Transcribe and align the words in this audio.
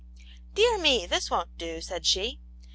"Dear 0.55 0.79
me, 0.79 1.05
this 1.05 1.29
won't 1.29 1.59
do," 1.59 1.79
said 1.79 2.07
she. 2.07 2.39